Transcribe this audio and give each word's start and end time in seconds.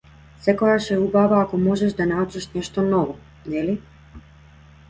Секогаш 0.45 0.85
е 0.95 0.97
убаво 0.99 1.35
ако 1.41 1.59
можеш 1.67 1.93
да 1.99 2.09
научиш 2.13 2.49
нешто 2.57 2.87
ново, 2.95 3.17
нели? 3.45 3.81